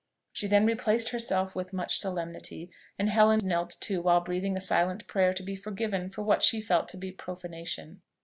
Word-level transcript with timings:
She 0.33 0.47
then 0.47 0.65
replaced 0.65 1.09
herself 1.09 1.53
with 1.53 1.73
much 1.73 1.99
solemnity; 1.99 2.71
and 2.97 3.07
Helen 3.07 3.39
knelt 3.43 3.77
too, 3.79 4.01
while 4.01 4.19
breathing 4.19 4.57
a 4.57 4.59
silent 4.59 5.05
prayer 5.05 5.31
to 5.31 5.43
be 5.43 5.55
forgiven 5.55 6.09
for 6.09 6.23
what 6.23 6.41
she 6.41 6.59
felt 6.59 6.87
to 6.89 6.97
be 6.97 7.11
profanation. 7.11 8.01